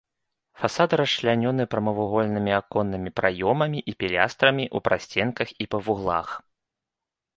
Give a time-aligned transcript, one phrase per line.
[0.61, 6.27] Фасады расчлянёны прамавугольнымі аконнымі праёмамі і пілястрамі ў прасценках і па вуглах.